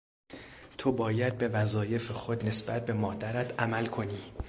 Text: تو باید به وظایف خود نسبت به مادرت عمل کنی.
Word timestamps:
تو 0.77 0.91
باید 0.91 1.37
به 1.37 1.47
وظایف 1.47 2.11
خود 2.11 2.45
نسبت 2.45 2.85
به 2.85 2.93
مادرت 2.93 3.61
عمل 3.61 3.85
کنی. 3.85 4.31